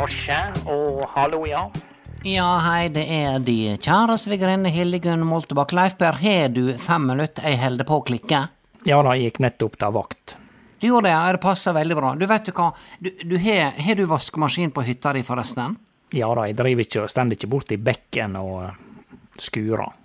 [0.00, 0.36] Drosje
[0.72, 1.66] og hallo, ja.
[2.24, 5.74] Ja, hei, det er de kjære svigerinne Hildegunn Moltebakk.
[5.76, 6.22] Leifberg.
[6.22, 8.40] Har du fem minutter jeg holder på å klikke?
[8.88, 10.38] Ja da, jeg gikk nettopp til vakt.
[10.80, 12.14] Du gjorde det, ja, det passer veldig bra.
[12.16, 15.76] Du vet du hva, du, du har, har du vaskemaskin på hytta di forresten?
[16.16, 18.82] Ja da, jeg driver ikke og stender ikke borti bekken og eh,
[19.36, 19.98] skurer.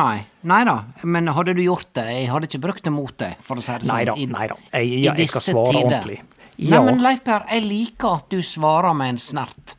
[0.00, 0.14] Nei,
[0.48, 3.60] nei da, men hadde du gjort det, jeg hadde ikke brukt det mot deg, for
[3.60, 3.98] å si det sånn.
[3.98, 4.62] Nei da, nei da.
[4.72, 5.90] Jeg, jeg, jeg skal svare tider.
[5.90, 6.22] ordentlig.
[6.58, 9.76] Nei, men Leif Per, jeg liker at du svarer med en snert.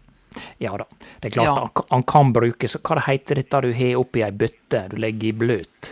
[0.59, 0.85] ja da.
[1.21, 1.53] Det er klart Ja.
[1.61, 5.27] han, han kan brukes Hva det heter dette du har oppi ei bøtte du legger
[5.29, 5.91] i bløt?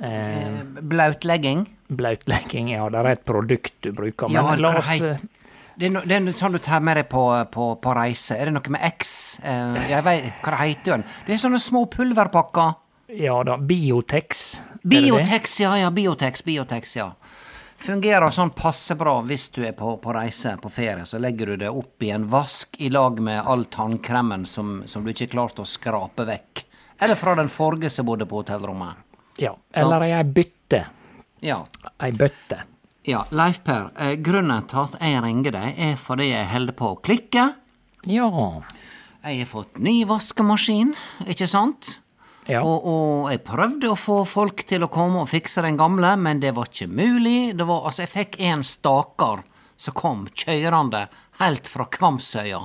[0.00, 1.66] Eh, Blautlegging.
[1.88, 2.88] blautlegging, ja.
[2.90, 4.28] Det er et produkt du bruker.
[4.32, 5.16] Ja, Men la oss eh,
[5.78, 7.22] Det er, no, det er sånn du tar med deg på,
[7.52, 8.36] på, på reise.
[8.36, 9.38] Er det noe med X?
[9.44, 11.04] Eh, jeg vet, hva det heter den?
[11.26, 12.74] Det er sånne små pulverpakker.
[13.16, 14.58] Ja da, Biotex.
[14.86, 17.10] Biotex, ja, ja, Biotex, Biotex, ja.
[17.76, 21.04] Fungerer sånn passe bra hvis du er på, på reise, på ferie.
[21.04, 25.04] Så legger du det opp i en vask i lag med all tannkremen som, som
[25.04, 26.64] du ikke klarte å skrape vekk.
[26.98, 28.96] Eller fra den forrige som bodde på hotellrommet.
[29.38, 29.52] Ja.
[29.76, 30.86] Eller i ei bytte.
[31.44, 31.60] Ja.
[32.00, 32.62] Ei bøtte.
[33.06, 36.88] Ja, Leif Per, eh, grunnen til at jeg ringer deg, er fordi jeg holder på
[36.90, 37.44] å klikke.
[38.08, 38.30] Ja.
[39.22, 40.90] Jeg har fått ny vaskemaskin,
[41.28, 41.98] ikke sant?
[42.46, 42.60] Ja.
[42.62, 46.38] Og, og jeg prøvde å få folk til å komme og fikse den gamle, men
[46.42, 47.56] det var ikke mulig.
[47.58, 49.42] Det var, altså, jeg fikk en staker
[49.76, 51.06] som kom kjørende
[51.40, 52.62] helt fra Kvamsøya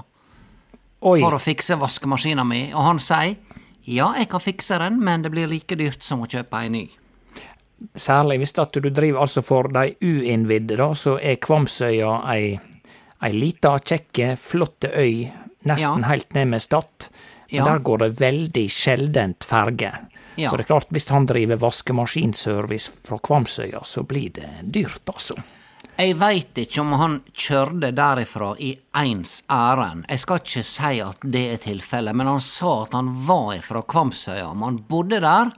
[1.01, 1.17] Oi.
[1.19, 3.35] for å fikse vaskemaskina mi, og han sier
[3.89, 6.83] ja, jeg kan fikse den, men det blir like dyrt som å kjøpe ei ny.
[7.97, 12.53] Særlig hvis at du driver altså for de uinnvidde, da, så er Kvamsøya ei,
[13.25, 15.25] ei lita, kjekke, flotte øy,
[15.65, 16.11] nesten Ja.
[16.13, 17.09] helt ned med Stad.
[17.51, 17.65] Ja.
[17.67, 19.91] der går det veldig sjeldent ferge.
[20.39, 20.49] Ja.
[20.49, 25.35] Så det er klart, hvis han driver vaskemaskinservice fra Kvamsøya, så blir det dyrt, altså.
[25.99, 30.07] Jeg veit ikke om han kjørte derifra i ens ærend.
[30.09, 33.83] Jeg skal ikke si at det er tilfellet, men han sa at han var fra
[33.83, 34.47] Kvamsøya.
[34.47, 35.51] Om han bodde der,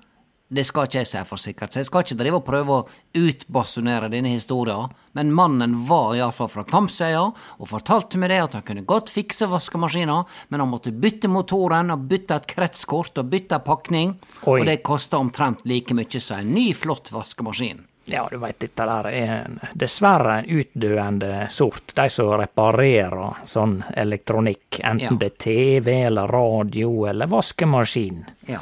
[0.53, 2.87] det skal ikke jeg si for sikkert, så jeg skal ikke drive og prøve å
[3.17, 7.23] utbasunere denne historien, men mannen var iallfall fra Kvamsøya
[7.57, 10.19] og fortalte meg det at han kunne godt fikse vaskemaskina,
[10.49, 14.15] men han måtte bytte motoren og bytte et kretskort og bytte pakning,
[14.45, 14.59] Oi.
[14.61, 17.85] og det kosta omtrent like mye som en ny, flott vaskemaskin.
[18.05, 21.93] Ja, du veit, dette der er en, dessverre en utdøende sort.
[21.95, 24.81] De som reparerer sånn elektronikk.
[24.83, 25.19] Enten Ja.
[25.21, 28.25] det er TV eller radio eller vaskemaskin.
[28.51, 28.59] Ja.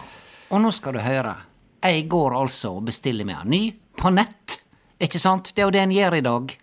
[0.51, 1.33] Og nå skal du høre.
[1.81, 3.62] Jeg går altså og bestiller meg en ny
[3.98, 4.60] på nett.
[5.01, 5.51] Ikke sant?
[5.56, 6.54] Det er jo det en gjør i dag.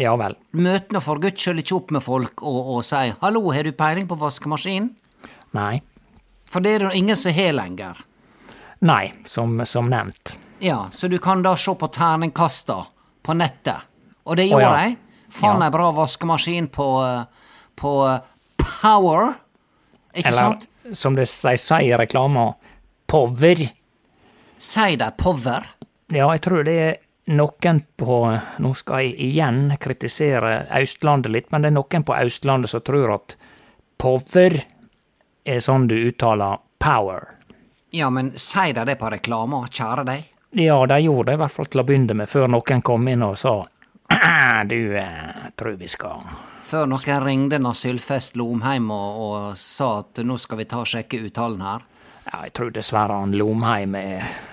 [0.00, 0.36] Ja vel.
[0.56, 3.72] Møtene nå for guds skyld ikke opp med folk og, og sier 'hallo, har du
[3.72, 4.88] peiling på vaskemaskin'?
[5.52, 5.82] Nei.
[6.46, 8.00] For det er det ingen som har lenger.
[8.80, 10.36] Nei, som, som nevnt.
[10.58, 12.86] Ja, så du kan da se på terningkasta
[13.22, 13.88] på nettet.
[14.24, 14.82] Og det gjorde oh, ja.
[14.86, 14.96] jeg.
[15.32, 15.66] Fant Ja.
[15.66, 17.24] ei bra vaskemaskin på, eh,
[17.74, 18.20] på eh,
[18.58, 19.34] Power.
[20.14, 20.68] Ikke Eller sant?
[20.92, 22.52] som de sier i reklama,
[23.06, 23.62] power.
[24.62, 25.66] Sier de Power?
[26.06, 26.98] Ja, jeg tror det er
[27.34, 28.18] noen på
[28.62, 33.16] Nå skal jeg igjen kritisere Østlandet litt, men det er noen på Østlandet som tror
[33.16, 33.34] at
[33.98, 34.60] power
[35.42, 37.26] er sånn du uttaler power.
[37.90, 40.30] Ja, men sier de det på reklama, kjære deg?
[40.54, 43.26] Ja, de gjorde det i hvert fall til å begynne med, før noen kom inn
[43.26, 43.56] og sa
[44.70, 46.22] du, eh, tror vi skal
[46.70, 50.88] Før noen ringde når Sylfest Lomheim og, og sa at nå skal vi ta og
[50.94, 51.86] sjekke uttalen her.
[52.30, 54.51] Ja, jeg tror dessverre han Lomheim er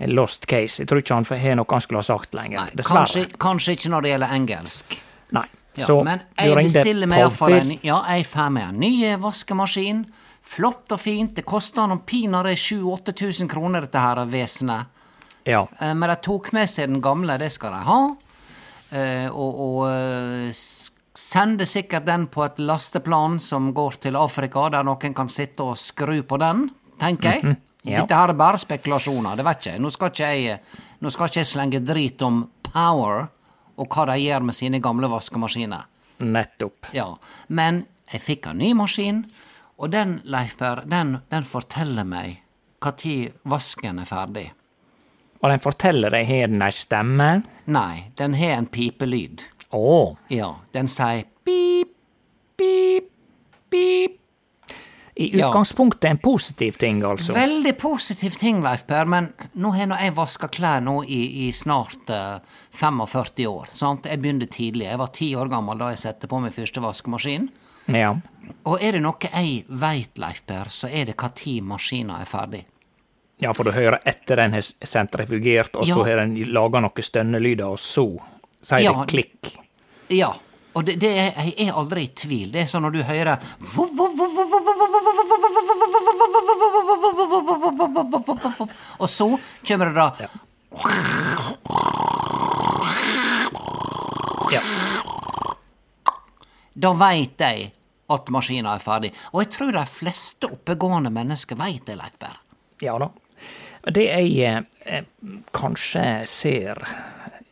[0.00, 0.80] en lost case.
[0.82, 2.64] Jeg tror ikke han har noe han skulle ha sagt lenger.
[2.64, 3.04] Nei, Dessverre.
[3.04, 4.96] kanskje, kanskje ikke når det gjelder engelsk.
[5.36, 5.46] Nei.
[5.76, 10.00] Ja, Så men jeg bestiller meg iallfall en Ja, jeg får meg en ny vaskemaskin.
[10.50, 11.34] Flott og fint.
[11.36, 14.86] Det koster noen pinadø 7000-8000 kroner, dette her vesenet.
[15.46, 15.66] Ja.
[15.80, 18.00] Eh, Men de tok med seg den gamle, det skal de ha.
[18.92, 20.50] Eh, Og, og eh,
[21.14, 25.76] sender sikkert den på et lasteplan som går til Afrika, der noen kan sitte og
[25.78, 27.44] skru på den, tenker jeg.
[27.44, 27.56] Mhm.
[27.82, 28.02] Ja.
[28.02, 29.80] Dette her er bare spekulasjoner, det vet jeg.
[29.80, 30.58] Nå skal ikke jeg,
[31.00, 33.30] nå skal ikke jeg slenge drit om Power
[33.80, 35.86] og hva de gjør med sine gamle vaskemaskiner.
[36.20, 36.90] Nettopp.
[36.92, 37.14] Ja,
[37.48, 39.24] men jeg fikk en ny maskin,
[39.80, 42.42] og den, Leif Per, den, den forteller meg
[42.84, 44.46] når vasken er ferdig.
[45.40, 47.30] Og den forteller deg har den ei stemme.
[47.72, 49.44] Nei, den har en pipelyd.
[49.72, 50.16] Å.
[50.32, 51.92] Ja, den sier pip,
[52.60, 53.12] pip,
[53.72, 54.19] pip.
[55.20, 55.48] I Ja.
[55.50, 57.34] utgangspunktet en positiv ting, altså.
[57.36, 59.26] Veldig positiv ting, Leif Per, men
[59.60, 62.38] nå har nå jeg vaska klær nå i, i snart uh,
[62.72, 63.68] 45 år.
[63.76, 64.06] Sant?
[64.08, 64.86] Jeg begynte tidlig.
[64.88, 67.50] Jeg var ti år gammel da jeg satte på min første vaskemaskin.
[67.92, 68.14] Ja.
[68.64, 72.64] Og er det noe jeg veit, Leif Per, så er det når maskina er ferdig.
[73.40, 77.66] ja, for du hører etter den har sentrifugert, og så har den laga noen stønnelyder,
[77.72, 78.06] og så
[78.62, 78.92] sier Ja.
[79.04, 79.52] det klikk.
[80.10, 80.32] Ja.
[80.74, 82.52] Og det, det er, jeg er aldri i tvil.
[82.54, 83.36] Det er sånn når du hører
[89.00, 89.28] Og så
[89.66, 90.08] kommer det da
[94.50, 94.62] Ja.
[96.74, 97.68] Da veit jeg
[98.10, 99.12] at maskina er ferdig.
[99.30, 102.16] Og jeg tror de fleste oppegående mennesker veit det, Leif
[102.82, 103.10] Ja da.
[103.94, 105.04] Det jeg eh, eh,
[105.56, 106.82] kanskje ser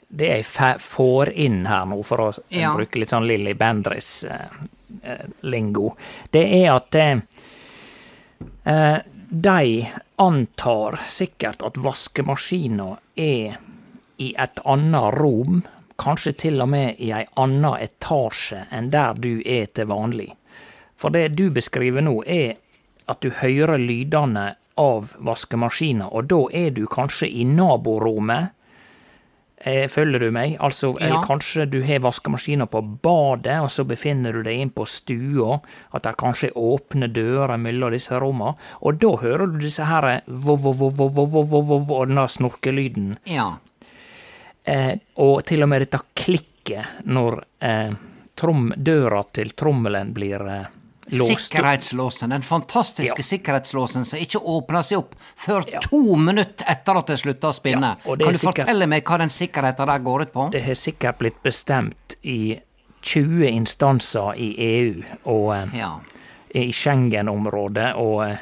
[0.09, 0.45] Det jeg
[0.81, 2.75] får inn her nå, for å eh, Ja.
[2.77, 5.97] bruke litt sånn Lilly Bendriss-lingo,
[6.33, 7.19] det er at eh,
[8.65, 13.57] eh, de antar sikkert at vaskemaskina er
[14.19, 15.63] i et annet rom,
[15.99, 20.33] kanskje til og med i ei anna etasje enn der du er til vanlig.
[20.97, 22.57] For det du beskriver nå, er
[23.09, 28.49] at du hører lydene av vaskemaskina, og da er du kanskje i naborommet.
[29.61, 30.57] Eh, Følger du meg?
[30.63, 31.07] Altså, Ja.
[31.07, 35.61] eller kanskje du har vaskemaskina på badet, og så befinner du deg inn på stua,
[35.93, 40.23] at det kanskje er åpne dører mellom disse rommene, og da hører du disse her
[40.29, 43.17] vo-vo-vo-vo-vo-vo-vo, og denne snorkelyden.
[43.27, 43.57] Ja.
[44.65, 47.93] Eh, og til og med dette klikket når eh,
[48.37, 50.67] trom, døra til trommelen blir eh,
[51.13, 51.49] låst.
[51.49, 52.31] Sikkerhetslåsen.
[52.31, 53.25] Den fantastiske Ja.
[53.25, 57.97] sikkerhetslåsen som ikke åpner seg opp før to minutter etter at det slutter å spinne.
[58.05, 60.51] Ja, kan du sikkert- fortelle meg hva den sikkerheten der går ut på?
[60.53, 62.59] Det har sikkert blitt bestemt i
[63.03, 66.01] 20 instanser i EU og eh, Ja.
[66.55, 68.37] i Schengen-området og eh,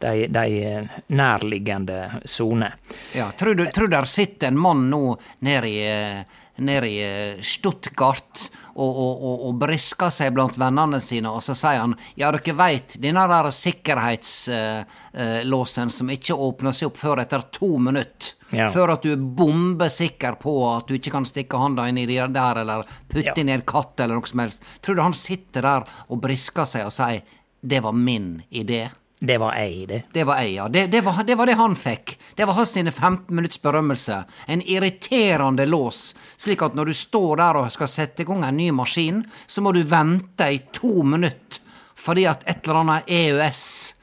[0.00, 2.74] de, de eh, nærliggende soner.
[3.14, 3.30] ja.
[3.32, 6.24] Tror du, tror der sitter en mann nå nede i,
[6.56, 11.94] ned i Stuttgart og, og, og, brisker seg blant vennene sine, og så sier han
[12.18, 18.34] ja, dere veit, denne der sikkerhetslåsen som ikke åpner seg opp før etter to minutter.
[18.54, 18.68] Ja.
[18.70, 22.18] Før at du er bombesikker på at du ikke kan stikke hånda inn i de
[22.34, 23.34] der, eller putte Ja.
[23.40, 24.62] inn i en katt, eller noe som helst.
[24.80, 27.22] Tror du han sitter der og brisker seg og sier
[27.64, 28.90] 'det var min idé'?
[29.18, 30.02] Det var ei, det.
[30.12, 30.68] Det var jeg, ja.
[30.68, 32.18] Det, det, var, det var det han fikk.
[32.36, 34.24] Det var hans sine 15 minutts berømmelse.
[34.46, 38.56] En irriterende lås, slik at når du står der og skal sette i gang en
[38.58, 41.60] ny maskin, så må du vente i to minutter
[42.04, 43.94] fordi at et eller annet EØS-drit,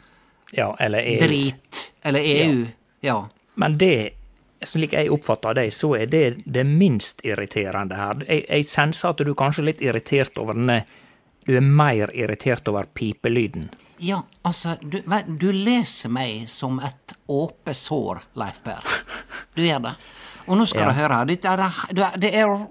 [0.58, 1.52] Ja, eller EU.
[2.04, 2.66] eller EU
[3.06, 3.28] Ja.
[3.56, 4.10] Men det
[4.66, 8.24] slik jeg oppfatter deg, så er det det minst irriterende her.
[8.26, 10.82] Jeg, jeg senser at du kanskje er litt irritert over denne
[11.46, 13.70] Du er mer irritert over pipelyden.
[14.02, 14.98] Ja, altså, du,
[15.38, 18.82] du leser meg som et åpe sår, Leif Per.
[19.54, 19.92] Du gjør det.
[20.48, 20.90] Og nå skal Ja.
[20.90, 21.26] du høre her.
[21.30, 22.68] Det er, det er-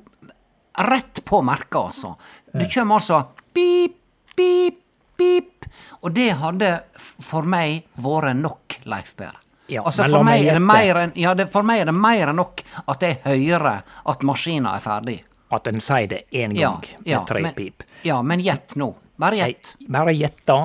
[0.90, 2.16] rett på merket, altså.
[2.52, 3.20] Du kommer altså
[3.54, 3.96] pip,
[4.37, 4.80] pip,
[5.16, 5.66] pip.
[6.02, 6.82] Og det hadde
[7.20, 9.37] for meg vært nok, Leif Per.
[9.70, 12.32] Ja, altså, for meg meg, det mer enn ja, det, for meg er det mer
[12.32, 15.20] enn nok at jeg hører at maskina er ferdig.
[15.52, 17.82] At en sier det én gang ja, med tre men, pip.
[18.06, 18.94] Ja, men gjett nå.
[19.21, 19.75] Bare gjett.
[19.79, 20.15] bare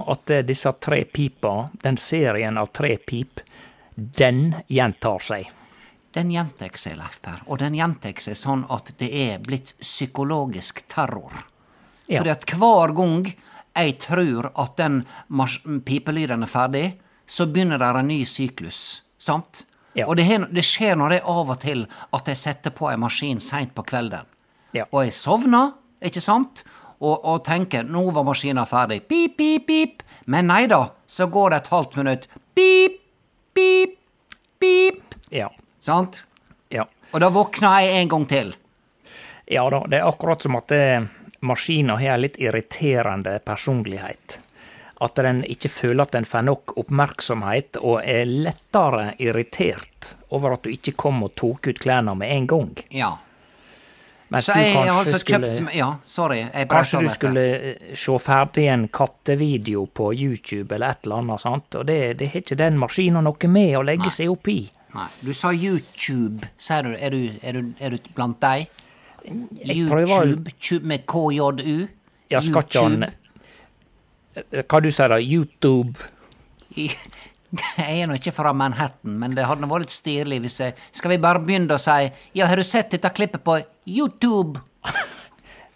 [0.08, 3.42] at eh, disse tre pipa, den serien av tre pip,
[3.96, 5.50] den gjentar seg.
[6.16, 7.42] Den gjentar seg, Leif Per.
[7.52, 11.36] Og den gjentar seg sånn at det er blitt psykologisk terror.
[12.08, 12.22] Ja.
[12.22, 13.26] Fordi at hver gang
[13.76, 15.02] jeg tror at den
[15.84, 16.86] pipelyden er ferdig,
[17.28, 19.02] så begynner det en ny syklus.
[19.20, 19.66] Sant?
[20.00, 20.08] Ja.
[20.08, 21.84] Og det, det skjer når jeg av og til
[22.16, 24.32] at jeg setter på en maskin seint på kvelden.
[24.76, 24.88] Ja.
[24.92, 26.64] Og jeg sovner, ikke sant?
[27.00, 29.02] Og, og tenker nå var maskina ferdig.
[29.10, 30.04] Pip, pip, pip.
[30.32, 32.30] Men nei da, så går det et halvt minutt.
[32.56, 33.02] Pip,
[33.54, 33.98] pip,
[34.60, 35.18] pip.
[35.30, 35.52] Ja.
[35.80, 36.24] Sant?
[36.74, 36.88] Ja.
[37.12, 38.56] Og da våkner jeg en gang til.
[39.46, 41.04] Ja da, det er akkurat som at eh,
[41.46, 44.40] maskina har en litt irriterende personlighet.
[45.04, 50.64] At den ikke føler at den får nok oppmerksomhet, og er lettere irritert over at
[50.64, 52.72] du ikke kom og tok ut klærne med en gang.
[52.96, 53.12] Ja.
[54.36, 56.40] Mens Så du jeg kanskje altså skulle kjøpt Ja, sorry.
[56.72, 61.76] Kanskje du skulle eh, se ferdig en kattevideo på YouTube eller et eller annet sant?
[61.80, 64.60] og det, det har ikke den maskina noe med å legge seg opp i.
[64.96, 66.48] Nei, du sa YouTube.
[66.62, 68.68] Sier du, er du, er du, er du blant deg?
[69.26, 71.88] YouTube prøver tube med KJU?
[72.32, 73.08] Ja, skal ikke han
[74.36, 75.18] Eh, Hva du sier da?
[75.24, 75.96] YouTube?
[77.78, 80.74] Jeg er nå ikke fra Manhattan, men det hadde nå vært litt stilig hvis jeg
[80.96, 84.62] Skal vi bare begynne å si Ja, har du sett dette klippet på YouTube?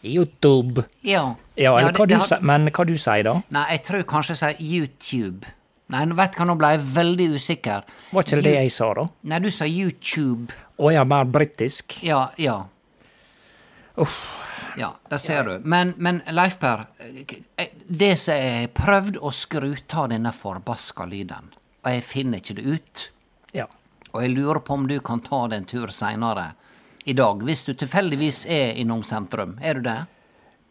[0.02, 0.84] YouTube?
[1.04, 1.36] Ja.
[1.56, 3.36] Ja, eller det- hva det du men hva du sier da?
[3.50, 5.46] Nei, jeg tror kanskje jeg sier YouTube.
[5.90, 7.86] Nei, vet du hva, nå ble jeg veldig usikker.
[8.14, 9.08] Var ikke det det jeg sa, da?
[9.24, 10.54] Nei, du sa YouTube.
[10.80, 11.98] Å ja, mer britisk?
[12.06, 12.60] Ja, ja.
[14.78, 15.56] Ja, det ser du.
[15.68, 16.86] Men, men Leif Per,
[17.58, 21.50] eh, det som jeg har prøvd å skru av denne forbaska lyden,
[21.84, 23.04] og jeg finner ikke det ut.
[23.56, 23.66] Ja.
[24.12, 26.52] Og jeg lurer på om du kan ta det en tur seinere
[27.06, 29.58] i dag, hvis du tilfeldigvis er innom sentrum.
[29.62, 30.00] Er du det?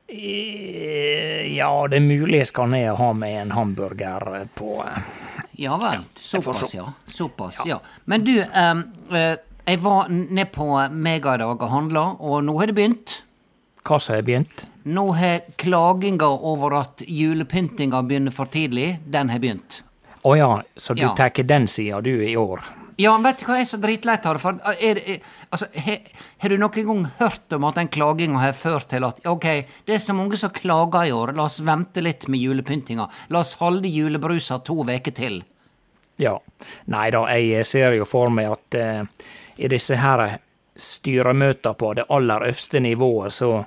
[0.08, 5.02] Eh, Ja, det er mulig jeg skal ned og ha med en hamburger på eh,
[5.58, 6.04] Ja vel.
[6.20, 6.92] Såpass, ja.
[7.06, 7.80] Såpass, ja.
[8.04, 9.34] Men du, eh,
[9.66, 13.16] jeg var ned på Mega i dag og handla, og nå har det begynt.
[13.84, 14.66] Hva som har begynt?
[14.88, 19.82] Nå har klaginga over at julepyntinga begynner for tidlig, den har begynt.
[20.28, 21.14] Å ja, så du Ja.
[21.16, 22.60] tar den sida du i år?
[22.98, 24.74] Ja, vet du hva jeg er så dritlei av det?
[24.82, 25.20] Er er,
[25.52, 25.66] altså,
[26.42, 29.46] har du noen gang hørt om at den klaginga har ført til at ok,
[29.86, 33.06] det er så mange som klager i år, la oss vente litt med julepyntinga.
[33.30, 35.44] La oss holde julebrusa to veker til.
[36.18, 36.34] Ja.
[36.90, 39.04] Nei da, jeg ser jo for meg at eh,
[39.62, 40.40] i disse her
[40.78, 43.64] styremøta på det aller øverste nivået, så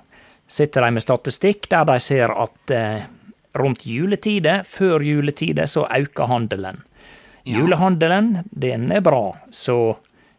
[0.48, 3.08] sitter de med statistikk der de ser at eh,
[3.58, 6.84] rundt juletider, før juletider, så øker handelen.
[7.46, 9.96] Julehandelen, den er bra, så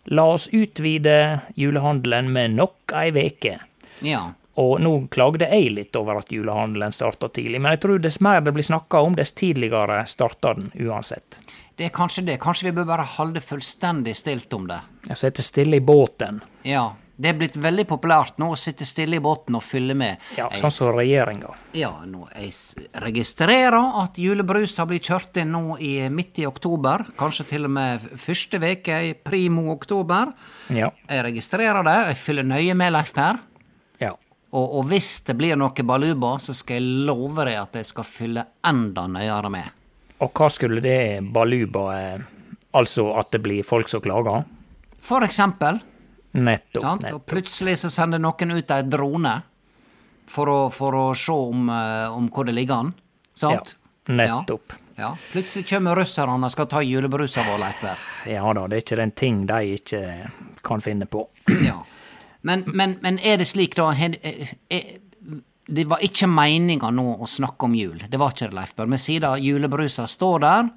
[0.07, 3.59] la oss utvide julehandelen med nok ei veke.
[4.03, 4.33] Ja.
[4.61, 8.43] Og nå klagde jeg litt over at julehandelen starta tidlig, men jeg tror dess mer
[8.45, 11.39] det blir snakka om, dess tidligere starter den uansett.
[11.77, 12.37] Det er kanskje det.
[12.41, 14.83] Kanskje vi bør bare holde fullstendig stilt om det.
[15.09, 16.93] Jeg sitter stille i båten, Ja.
[17.23, 20.19] Det er blitt veldig populært nå å sitte stille i båten og fylle med.
[20.37, 21.53] ja, Jeg- sånn som regjeringa.
[21.79, 22.53] Ja, nå jeg
[22.99, 27.05] registrerer at julebrus har blitt kjørt inn nå i midt i oktober.
[27.17, 30.33] Kanskje til og med første veke i primo oktober.
[30.71, 30.91] Ja.
[31.09, 33.39] Jeg registrerer det, jeg fyller nøye med, Leif Per.
[34.01, 34.11] ja.
[34.53, 38.05] Og, og hvis det blir noe baluba, så skal jeg love deg at jeg skal
[38.05, 39.71] fylle enda nøyere med.
[40.21, 42.19] Og hva skulle det baluba eh,
[42.75, 44.45] Altså at det blir folk som klager?
[45.01, 45.81] For eksempel,
[46.33, 46.83] Nettopp.
[46.83, 47.09] sant?
[47.13, 49.35] og plutselig så sender noen ut ei drone
[50.33, 52.93] for å, for å se om, eh, om hvor det ligger an.
[53.37, 53.75] Sant?
[54.07, 54.73] Ja, nettopp.
[54.97, 55.03] Ja.
[55.03, 55.11] ja.
[55.33, 57.85] Plutselig kommer russerne og skal ta julebrusa vår, Leif.
[58.31, 60.03] Ja da, det er ikke den ting de ikke
[60.65, 61.29] kan finne på.
[61.69, 61.81] Ja.
[62.43, 64.97] Men, men, men er det slik, da er, eh, eh,
[65.63, 68.01] Det var ikke meninga nå å snakke om jul.
[68.11, 68.91] Det var ikke det, Leif Berr.
[68.91, 70.73] Vi sier da julebrusa står der,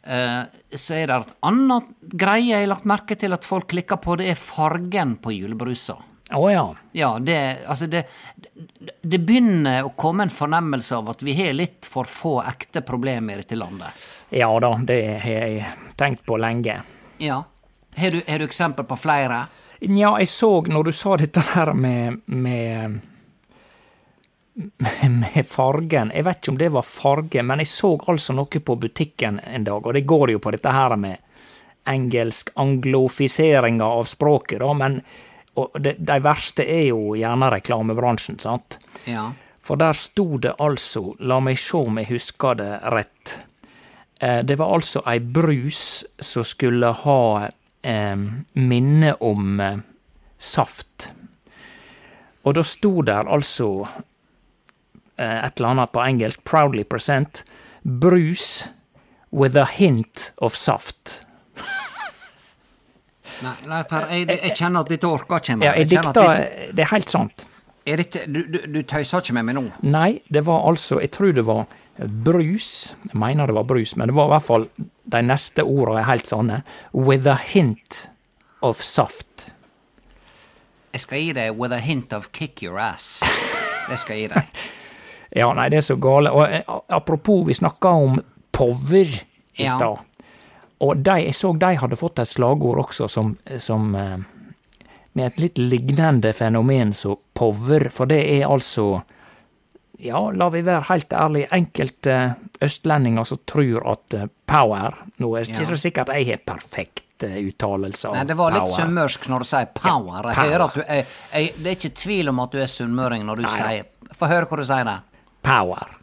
[0.00, 4.16] så er det et annet greie jeg har lagt merke til at folk klikker på.
[4.16, 5.98] Det er fargen på julebrusa.
[6.30, 6.64] Å ja.
[6.92, 8.04] Ja, det, altså det,
[8.34, 12.84] det, det begynner å komme en fornemmelse av at vi har litt for få ekte
[12.86, 13.98] problemer i dette landet.
[14.30, 16.80] Ja da, det har jeg tenkt på lenge.
[17.18, 17.42] Ja.
[17.96, 19.44] Har du, har du eksempel på flere?
[19.80, 23.00] Nja, jeg så når du sa dette her med, med
[25.08, 26.12] med fargen.
[26.14, 29.64] Jeg vet ikke om det var farge, men jeg så altså noe på butikken en
[29.64, 31.16] dag, og det går jo på dette her med
[31.88, 35.00] engelsk anglofiseringa av språket, da, men
[35.80, 38.78] de, de verste er jo gjerne reklamebransjen, sant?
[39.08, 39.30] Ja.
[39.64, 43.38] For der sto det altså, la meg se om jeg husker det rett,
[44.20, 47.22] eh, det var altså ei brus som skulle ha
[47.82, 49.82] eh, minne om eh,
[50.38, 51.10] saft.
[52.44, 53.86] Og da sto der altså
[55.24, 57.44] et eller annet på engelsk, proudly present,
[57.84, 58.66] brus
[59.32, 61.20] with a hint of saft.
[63.44, 65.70] Nei, nei per, jeg, jeg kjenner at dette orker ikke mer.
[65.70, 67.46] Ja, jeg dikta dette- Det er helt sant.
[67.88, 69.62] er dette, du, du, du tøyser ikke med meg nå?
[69.82, 71.64] Nei, det var altså Jeg tror det var
[72.00, 72.94] brus.
[73.08, 74.66] Jeg mener det var brus, men det var i hvert fall
[75.10, 76.60] de neste ordene er helt sanne.
[76.92, 78.02] With a hint
[78.62, 79.26] of saft.
[80.92, 83.20] Jeg skal gi deg 'with a hint of kick your ass'.
[83.88, 84.44] Det skal jeg gi deg.
[85.36, 86.30] Ja, nei, det er så gale.
[86.34, 88.20] Og eh, apropos, vi snakka om
[88.52, 89.76] power i Ja.
[89.76, 89.98] stad.
[90.80, 94.18] Og de, jeg så de hadde fått et slagord også som, som eh,
[95.12, 99.02] Med et litt lignende fenomen som power, for det er altså
[100.00, 102.14] Ja, la vi være helt ærlige, enkelte
[102.62, 108.08] østlendinger som tror at eh, power Nå er det ikke sikkert jeg har perfekt uttalelse
[108.08, 110.30] av Nei, det var litt sunnmørsk når du sier power.
[110.32, 110.82] Ja, power.
[110.86, 114.16] er, jeg, Det er ikke tvil om at du er sunnmøring når du Nei, sier
[114.16, 115.02] Få høre hva du sier der.
[115.42, 115.96] Power.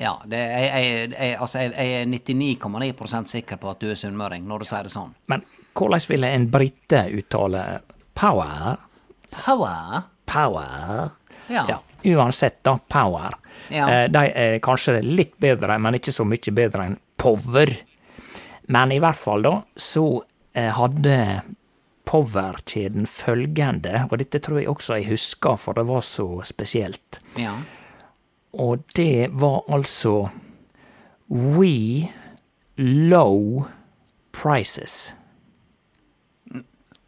[0.00, 3.98] Ja, det, jeg, jeg, jeg, altså, jeg, jeg er 99,9% sikker på at du er
[4.00, 5.12] sunnmøring når du sier det sånn.
[5.28, 5.44] Men
[5.76, 7.64] hvordan ville en brite uttale
[8.16, 8.80] power?
[9.34, 10.06] Power?
[10.24, 11.10] Power.
[11.50, 11.66] Ja.
[11.68, 11.78] Ja,
[12.14, 12.78] uansett, da.
[12.88, 13.36] Power.
[13.68, 13.86] Ja.
[13.90, 17.74] Eh, de er kanskje litt bedre, men ikke så mye bedre enn power.
[18.70, 20.06] Men i hvert fall, da, så
[20.54, 21.16] eh, hadde
[22.10, 27.20] Power-kjeden følgende, og dette tror jeg også jeg husker, for det var så spesielt.
[27.38, 27.52] Ja.
[28.52, 30.28] Og det var altså
[31.30, 32.08] We
[32.76, 33.64] low
[34.32, 35.14] prices.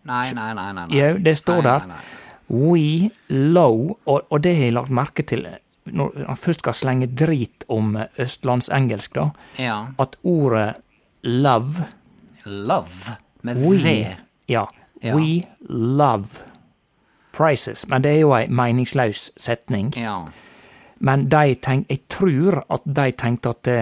[0.05, 0.73] Nei, nei, nei.
[0.75, 0.87] nei.
[0.99, 1.87] Jau, det står Nei, der.
[1.87, 2.01] nei.
[2.53, 5.47] We low, og, og det har jeg lagt merke til
[5.87, 9.25] når han først skal slenge drit om østlandsengelsk, da,
[9.59, 9.79] Ja.
[9.99, 10.77] at ordet
[11.25, 11.87] love
[12.45, 14.17] Love med We, V.
[14.49, 14.65] ja,
[15.03, 15.15] Ja.
[15.17, 16.27] we love
[17.33, 17.87] prices.
[17.89, 19.93] Men det er jo ei meningsløs setning.
[19.97, 20.25] Ja.
[21.03, 23.81] Men de tenk, jeg tror at de tenkte at det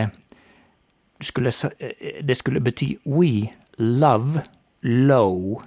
[1.20, 1.52] skulle,
[2.24, 4.40] det skulle bety we love
[4.80, 5.60] low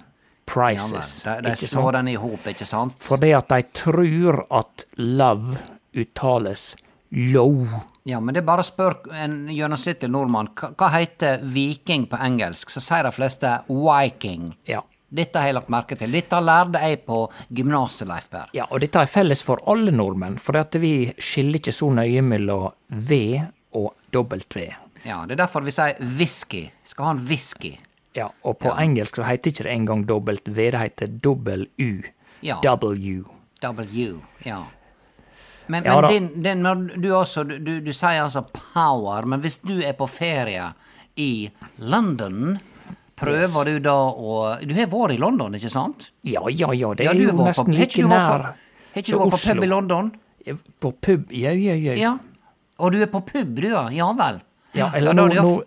[0.50, 1.26] prices.
[1.26, 2.98] Ja, de, de så slår den i hop, ikke sant?
[3.02, 5.60] Fordi at de tror at love
[5.94, 6.74] uttales
[7.10, 7.68] low.
[8.04, 12.20] Ja, men det er bare å spørre en gjennomsnittlig nordmann hva, hva heter viking på
[12.20, 14.50] engelsk, så sier de fleste viking.
[14.68, 14.82] Ja.
[15.14, 16.12] Dette har jeg lagt merke til.
[16.12, 17.20] Dette lærte jeg på
[17.54, 18.48] gymnaset, Leif Per.
[18.58, 22.72] ja, og dette er felles for alle nordmenn, for vi skiller ikke så nøye mellom
[22.90, 23.20] V
[23.78, 24.66] og W.
[25.04, 26.70] Ja, det er derfor vi sier whisky.
[26.88, 27.76] Skal ha en whisky.
[28.16, 30.38] Ja, og på engelsk så heter ikke det engang V.
[30.46, 32.04] det heter dobbel U.
[32.42, 32.60] Ja.
[32.64, 33.24] W.
[33.64, 34.20] W.
[34.46, 34.64] Ja.
[35.68, 39.58] Men, Ja men din, din, du også du, du, du sier altså power, men hvis
[39.64, 40.74] du er på ferie
[41.16, 42.58] i London,
[43.20, 46.10] prøver du da å Du har vært i London, ikke sant?
[46.24, 48.44] Ja, ja, ja, det Ja, er jo på- nesten like nær som Oslo.
[48.94, 50.12] Har ikke du vært på pub i London?
[50.82, 51.94] På pub, ja, ja, ja.
[51.96, 52.18] Ja.
[52.80, 53.88] Og du er på pub, du, ja?
[53.90, 54.42] Ja vel.
[54.74, 55.64] Ja, eller da nå, nå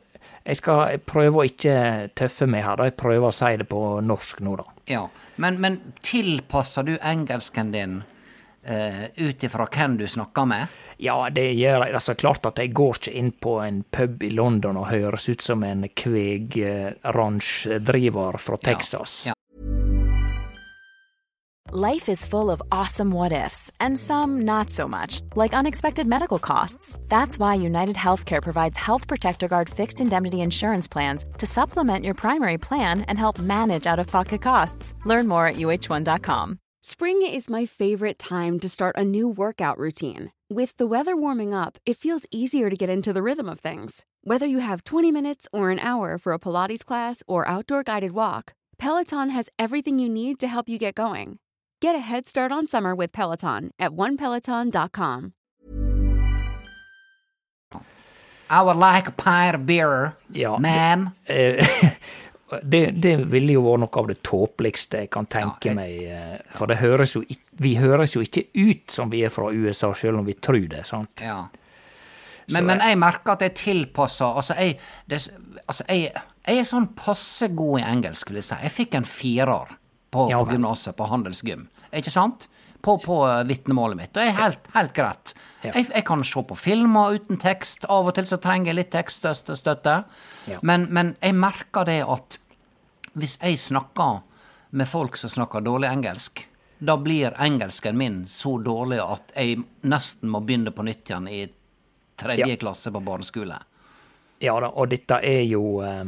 [0.47, 2.85] Jeg skal prøve å ikke tøffe meg her, da.
[2.85, 4.65] Jeg prøver å si det på norsk nå, da.
[4.87, 7.97] Ja, men, men tilpasser du engelsken din
[8.69, 10.67] uh, ut ifra hvem du snakker med?
[10.99, 11.95] Ja, det gjør jeg.
[11.95, 15.43] Altså, klart at jeg går ikke inn på en pub i London og høres ut
[15.45, 19.27] som en kveg-ransjdriver fra Texas.
[19.29, 19.33] Ja.
[21.73, 26.39] Life is full of awesome what ifs, and some not so much, like unexpected medical
[26.39, 26.97] costs.
[27.09, 32.15] That's why United Healthcare provides Health Protector Guard fixed indemnity insurance plans to supplement your
[32.15, 34.95] primary plan and help manage out of pocket costs.
[35.05, 36.61] Learn more at uh1.com.
[36.89, 40.31] Spring is my favorite time to start a new workout routine.
[40.49, 44.05] With the weather warming up, it feels easier to get into the rhythm of things.
[44.23, 48.13] Whether you have 20 minutes or an hour for a Pilates class or outdoor guided
[48.13, 51.41] walk, Peloton has everything you need to help you get going.
[51.81, 55.33] Get a head start on summer with Peloton at onepeloton.com.
[58.49, 61.17] I would like a pint of beer, Ja, ma'am.
[61.27, 61.95] Eh,
[62.63, 66.03] det, det ville jo vært noe av det tåpeligste jeg kan tenke Ja, jeg- meg.
[66.05, 67.25] eh, For det høres jo,
[67.59, 70.85] vi høres jo ikke ut som vi er fra USA, selv om vi tror det.
[70.87, 71.11] sant?
[71.23, 71.47] Ja.
[72.53, 74.77] Men, men jeg merker at jeg tilpasser Altså, jeg,
[75.11, 75.19] det,
[75.67, 76.13] altså jeg,
[76.47, 78.55] Jeg er sånn passe god i engelsk, vil jeg si.
[78.63, 79.73] Jeg fikk en firer
[80.13, 81.67] på, Ja, på gymnaset, på handelsgym.
[81.93, 82.47] Ikke sant?
[82.87, 84.13] På, på eh, vitnemålet mitt.
[84.15, 85.33] Og det er helt, helt greit.
[85.65, 85.73] Ja.
[85.75, 87.85] Jeg, jeg kan se på filmer uten tekst.
[87.91, 89.57] Av og til så trenger jeg litt tekststøtte.
[89.59, 89.97] støtte.
[90.47, 90.61] Ja.
[90.63, 92.39] Men, men jeg merker det at
[93.17, 94.21] hvis jeg snakker
[94.77, 96.45] med folk som snakker dårlig engelsk,
[96.79, 101.43] da blir engelsken min så dårlig at jeg nesten må begynne på nytt igjen i
[102.21, 102.57] tredje Ja.
[102.61, 103.57] klasse på barneskole.
[104.45, 106.05] Ja da, og dette er jo eh,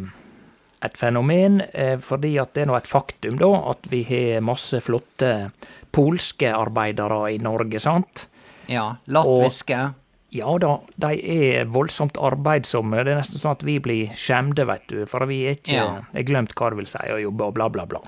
[0.85, 4.79] et fenomen, eh, fordi at det er nå et faktum, da, at vi har masse
[4.85, 5.51] flotte
[5.95, 8.27] polske arbeidere i Norge, sant?
[8.69, 8.93] Ja.
[9.07, 9.95] Latviske.
[10.37, 13.01] Ja da, de er voldsomt arbeidsomme.
[13.01, 16.03] Det er nesten sånn at vi blir skjemte, vet du, for vi er ikke Ja.
[16.13, 18.03] er glemt hva det vil si å jobbe og bla, bla, bla.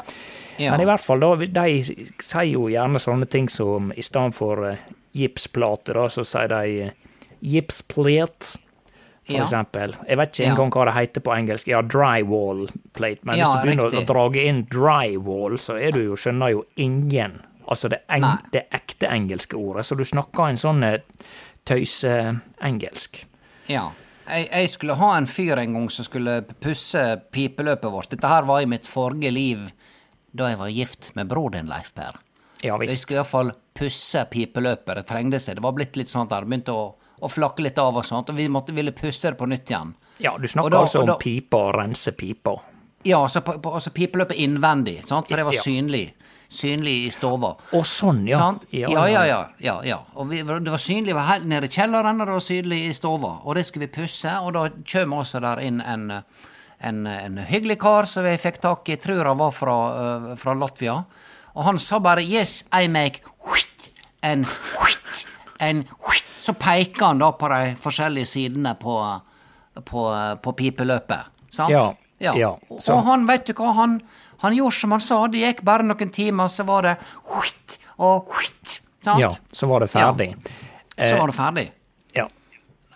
[0.58, 0.72] Ja.
[0.72, 1.82] Men i hvert fall, da, de
[2.20, 4.76] sier jo gjerne sånne ting som i stedet for
[5.16, 6.90] gipsplater, da, så sier de uh,
[7.40, 8.58] gipsplate,
[9.30, 9.44] for Ja.
[9.46, 9.94] eksempel.
[10.08, 11.68] Jeg vet ikke engang hva det heter på engelsk.
[11.70, 13.24] Ja, drywall plate.
[13.24, 14.06] Men hvis du begynner å riktig.
[14.10, 17.40] drage inn drywall, så er du jo, skjønner jo ingen.
[17.70, 19.84] Altså det, eng, det ekte engelske ordet.
[19.86, 20.82] Så du snakker en sånn
[21.90, 23.24] tøyse-engelsk.
[23.70, 23.90] Ja.
[24.30, 27.02] Jeg, jeg skulle ha en fyr en gang som skulle pusse
[27.34, 28.10] pipeløpet vårt.
[28.14, 29.70] Dette her var i mitt forrige liv
[30.32, 32.18] da jeg var gift med bror din, Leif Per.
[32.62, 32.92] Ja visst.
[32.94, 35.00] Jeg skulle iallfall pusse pipeløpet.
[35.00, 35.56] Det trengte seg.
[35.58, 36.84] Det var blitt litt sånn at det begynte å,
[37.22, 39.94] å flakke litt av og sånt, og vi måtte ville pusse det på nytt igjen.
[40.18, 42.56] Ja, du snakker da- altså om da- pipa og rense pipa.
[43.04, 45.28] Ja, altså, på, på, altså pipeløpet innvendig, sant?
[45.28, 45.60] for det var Ja.
[45.62, 46.12] synlig.
[46.50, 47.54] Synlig i stova.
[47.72, 48.36] Å, sånn, ja.
[48.38, 48.64] Sant?
[48.72, 49.46] Ja, ja, ja.
[49.60, 49.98] ja, ja.
[50.16, 52.92] Og vi, det var synlig var helt nede i kjelleren, og det var synlig i
[52.92, 53.40] stova.
[53.46, 56.10] Og det skulle vi pusse, og da kommer også der inn en,
[56.82, 60.54] en, en hyggelig kar som vi fikk tak i, tror han var fra, øh, fra
[60.58, 61.04] Latvia.
[61.54, 63.20] Og han sa bare 'yes, I make
[64.22, 64.44] and
[65.60, 65.84] and.
[66.40, 68.94] Så peker han da på de forskjellige sidene på,
[69.84, 70.04] på,
[70.42, 71.26] på pipeløpet.
[71.52, 71.70] Sant?
[71.70, 72.32] Ja, ja,
[72.70, 74.00] Og, så- og han, vet du hva, han,
[74.40, 75.26] han gjorde som han sa.
[75.28, 76.96] Det gikk bare noen timer, så var det
[77.98, 78.32] og.
[79.00, 79.20] Sant?
[79.20, 80.34] Ja, så var det ferdig.
[80.96, 81.66] Så var det ferdig.
[82.16, 82.26] Ja.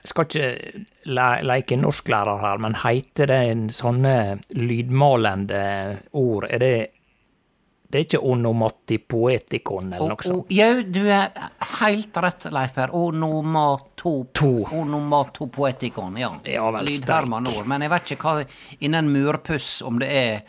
[0.05, 6.45] Jeg skal ikke le leke norsklærer her, men heter det en sånne lydmalende ord?
[6.51, 6.75] Er det
[7.95, 10.49] Det er ikke onomatipoetikon eller noe sånt?
[10.51, 11.29] jo, du er
[11.79, 12.91] helt rett, Leif her.
[12.91, 14.15] Onomato...
[14.35, 14.49] To.
[14.75, 16.33] Onomatopoetikon, ja.
[16.43, 17.69] Ja vel, Lydhermende ord.
[17.71, 18.43] Men jeg vet ikke hva
[18.83, 20.43] innen murpuss om det er.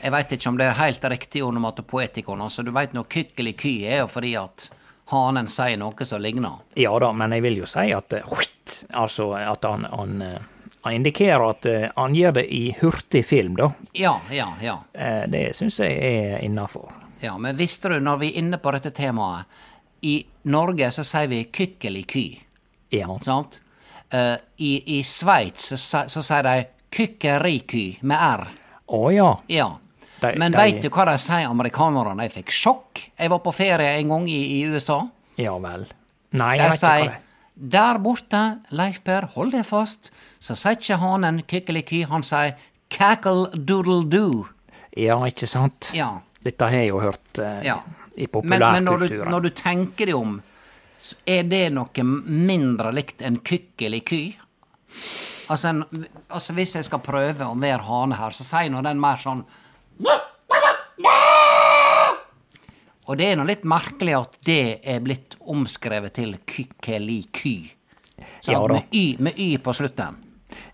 [0.00, 2.42] Jeg veit ikke om det er helt riktig onomatopoetikon.
[2.42, 4.66] Altså, du veit nå kykkeliky er jo fordi at
[5.14, 6.64] hanen sier noe som ligner.
[6.82, 8.18] Ja da, men jeg vil jo si at
[8.90, 10.50] altså at han, han, eh,
[10.84, 13.70] han indikerer at eh, han gjør det i hurtig film, da.
[13.96, 14.78] Ja, ja, ja.
[14.92, 16.92] Eh, Det syns jeg er innafor.
[17.24, 19.46] Ja, Men visste du, når vi er inne på dette temaet
[20.04, 20.18] I
[20.52, 22.26] Norge så sier vi kykkeliky.
[22.92, 23.08] Ja.
[23.24, 23.60] Sant?
[24.12, 28.44] Eh, I I Sveits så, så sier de kykkeriky med r.
[28.92, 29.30] Å ja.
[29.48, 29.70] Ja.
[30.20, 32.22] De- Men de- veit du hva de sier, amerikanerne?
[32.28, 33.00] Jeg fikk sjokk.
[33.18, 35.00] Jeg var på ferie en gang i, i USA.
[35.40, 35.86] Ja vel.
[36.32, 37.20] Nei, De jeg vet ikke hva det det
[37.70, 38.38] Der borte,
[38.74, 40.10] Leif Per, hold deg fast,
[40.44, 42.54] så sier ikke hanen kykkeliky, han sier
[42.92, 44.44] cackle-doodle-doo.
[45.00, 45.88] Ja, ikke sant?
[45.96, 46.10] Ja.
[46.44, 47.78] Dette har jeg jo hørt eh, Ja.
[48.16, 50.34] i Men, men når, du, når du tenker deg om,
[51.00, 54.36] så er det noe mindre likt en kykkeliky?
[55.48, 59.00] Altså, en, altså hvis jeg skal prøve å være hane her, så sier nå den
[59.02, 59.42] mer sånn
[63.04, 67.56] Og det er nå litt merkelig at det er blitt omskrevet til kykkeliky.
[68.40, 70.23] Så, Ja med, y, med y på slutten.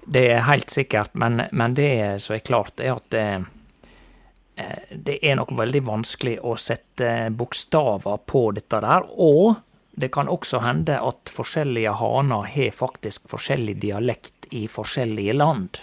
[0.05, 3.43] Det er helt sikkert, men, men det som er klart, er at eh,
[4.57, 9.07] eh, det er nok veldig vanskelig å sette bokstaver på dette der.
[9.21, 9.61] Og
[10.01, 15.83] det kan også hende at forskjellige haner har faktisk forskjellig dialekt i forskjellige land.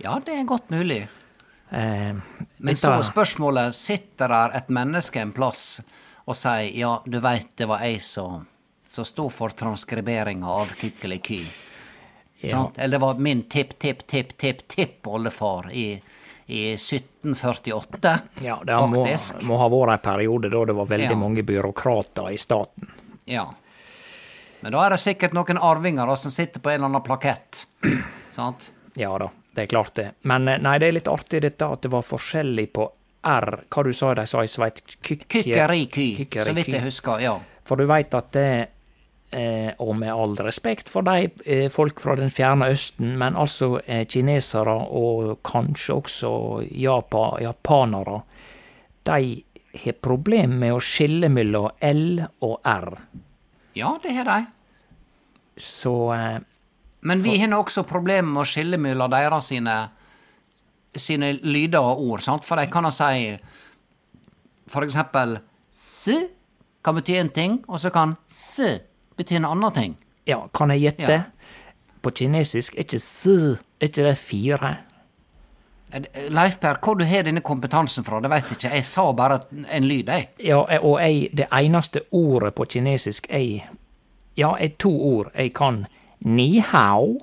[0.00, 1.02] Ja, det er godt mulig.
[1.70, 2.14] Eh,
[2.56, 5.82] Men så spørsmålet, sitter der et menneske en plass
[6.26, 8.46] og sier ja, du veit det var jeg som
[8.90, 11.44] sto for transkriberinga av Kykkeliky.
[12.40, 12.70] Ja.
[12.76, 13.42] Eller det var min
[14.50, 16.02] tipp-tipp-tipp-tipp-tippoldefar i,
[16.46, 18.18] i 1748.
[18.42, 19.42] Ja, det må, faktisk.
[19.42, 21.16] må ha vært en periode da det var veldig Ja.
[21.16, 22.90] mange byråkrater i staten.
[23.24, 23.44] Ja.
[24.60, 27.66] Men da er det sikkert noen arvinger da, som sitter på en eller annen plakett.
[28.30, 28.70] Sant?
[28.94, 30.08] Ja da, det er klart det.
[30.22, 32.88] Men eh, nei, det er litt artig dette at det var forskjellig på
[33.22, 33.60] R.
[33.68, 34.82] Hva du sa de sa i Sveits?
[35.04, 37.20] Kykke- Kykkeriky, så vidt jeg husker.
[37.20, 37.36] Ja.
[37.64, 38.48] For du veit at det
[39.32, 44.02] Og med all respekt for de eh, folk fra den fjerne østen, men altså eh,
[44.10, 46.32] kinesere og kanskje også
[46.74, 48.16] Japan, japanere,
[49.06, 49.44] de
[49.84, 52.90] har problem med å skille mellom L og R.
[53.78, 54.40] ja, det har de.
[55.60, 56.40] Så eh,
[57.00, 59.76] Men vi har også problemer med å skille mellom deres sine,
[60.96, 62.44] sine lyder og ord, sant?
[62.44, 63.38] For de kan jo si
[64.70, 65.38] for eksempel
[65.70, 66.08] s
[66.84, 68.89] kan bety en ting, og så kan s
[69.20, 69.96] bety en annen ting.
[70.28, 71.10] Ja, kan jeg gjette?
[71.20, 71.22] Ja.
[72.00, 73.34] På kinesisk er ikke si,
[73.80, 74.74] er ikke det fire?
[76.30, 78.70] Leif Per, hvor du har denne kompetansen fra, det veit ikke.
[78.76, 79.40] Jeg sa bare
[79.74, 80.28] en lyd, jeg.
[80.46, 83.64] Ja, og jeg, det eneste ordet på kinesisk jeg
[84.38, 85.32] Ja, er to ord.
[85.34, 85.82] Jeg kan
[86.24, 87.18] ni hao,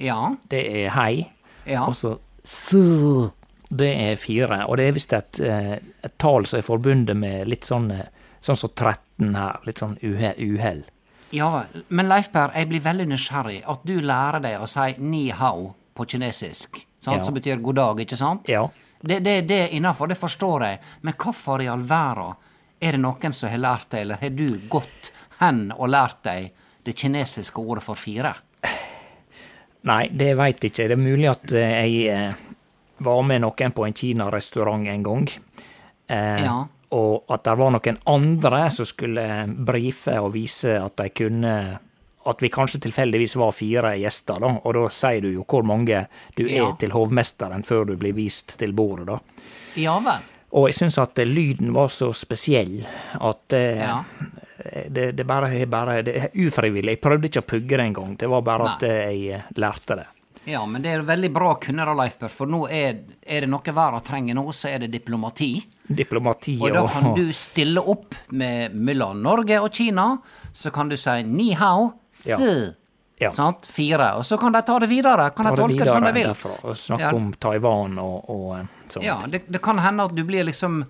[0.00, 0.32] Ja.
[0.50, 1.26] det er hei,
[1.66, 1.84] Ja.
[1.86, 3.28] og så si.
[3.70, 4.64] det er fire.
[4.66, 7.92] Og det er visst et, eh, et tall som er forbundet med litt sånn
[8.46, 9.58] Sånn som 13 her.
[9.66, 10.84] Litt sånn uhe- uhell.
[11.36, 11.50] Ja.
[11.88, 13.60] Men Leif Per, jeg blir veldig nysgjerrig.
[13.68, 17.20] At du lærer deg å si ni hao på kinesisk, sant?
[17.20, 17.24] Ja.
[17.24, 18.48] som betyr god dag, ikke sant?
[18.52, 18.66] Ja.
[19.00, 20.80] Det, det, det er innafor, det forstår jeg.
[21.04, 22.34] Men hvorfor i all verden
[22.80, 26.50] er det noen som har lært deg, eller har du gått hen og lært deg
[26.86, 28.34] det kinesiske ordet for fire?
[29.86, 30.88] Nei, det veit ikke.
[30.90, 32.46] Det er mulig at eh, jeg eh,
[33.06, 35.28] var med noen på en kinarestaurant en gang.
[36.08, 36.56] Eh, Ja.
[36.96, 39.24] Og at det var noen andre som skulle
[39.68, 41.56] brife og vise at de kunne
[42.26, 44.48] At vi kanskje tilfeldigvis var fire gjester, da.
[44.66, 46.00] Og da sier du jo hvor mange
[46.34, 46.64] du Ja.
[46.68, 49.20] er til hovmesteren før du blir vist til bordet, da.
[49.78, 50.24] Ja vel.
[50.56, 52.80] Og jeg syns at lyden var så spesiell
[53.20, 54.00] at eh, Ja.
[54.90, 56.96] det, det bare er bare Det er ufrivillig.
[56.96, 58.16] Jeg prøvde ikke å pugge det engang.
[58.18, 58.74] Det var bare Nei.
[58.74, 60.06] at jeg eh, lærte det.
[60.46, 63.48] Ja, men det er veldig bra å kunne det, Leifberg, for nå er, er det
[63.50, 65.52] noe verden trenger nå, så er det diplomati.
[65.88, 70.16] Diplomati Og da kan du stille opp med mellom Norge og Kina.
[70.52, 72.30] Så kan du si ni hao, si.
[72.32, 72.72] Ja.
[73.18, 73.30] Ja.
[73.32, 73.64] Sant?
[73.72, 74.10] Fire.
[74.18, 75.30] Og så kan de ta det videre.
[75.32, 76.26] Kan ta de tolke det som de vil.
[76.28, 77.14] derfra og snakke Ja.
[77.16, 79.04] om Taiwan og, og eh, sånt.
[79.06, 80.82] Ja, det, det kan hende at du blir liksom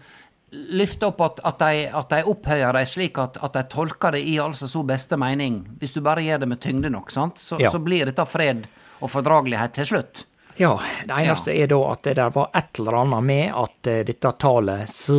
[0.50, 4.22] løfta opp at, at, de, at de opphøyer deg slik at, at de tolker det
[4.26, 5.60] i altså så beste mening.
[5.78, 7.38] Hvis du bare gjør det med tyngde nok, sant?
[7.38, 7.70] Så, Ja.
[7.70, 8.66] så blir dette fred
[9.02, 10.24] og fordragelighet til slutt.
[10.56, 14.02] Ja, det eneste er da at det der var et eller annet med at eh,
[14.08, 15.10] dette tallet s,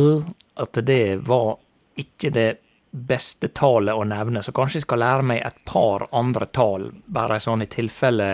[0.58, 1.56] at det var
[1.98, 2.48] ikke det
[2.90, 7.38] beste tallet å nevne, så kanskje jeg skal lære meg et par andre tall, bare
[7.42, 8.28] sånn i tilfelle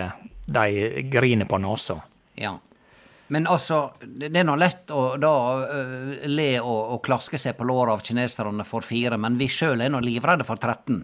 [0.47, 1.99] de griner på nesa.
[2.41, 2.55] Ja.
[3.33, 5.33] Men altså, det er nå lett å da
[5.65, 9.81] øh, le og, og klaske seg på låret av kineserne for fire, men vi sjøl
[9.85, 11.03] er nå livredde for 13.